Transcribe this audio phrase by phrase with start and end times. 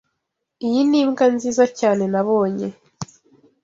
[0.67, 2.67] Iyi nimbwa nziza cyane nabonye.